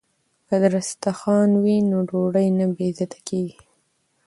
که 0.47 0.55
دسترخوان 0.63 1.49
وي 1.63 1.77
نو 1.89 1.97
ډوډۍ 2.09 2.47
نه 2.59 2.65
بې 2.75 2.85
عزته 2.91 3.19
کیږي. 3.27 3.57